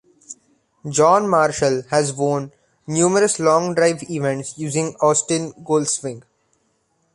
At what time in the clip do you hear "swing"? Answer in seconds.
5.89-6.23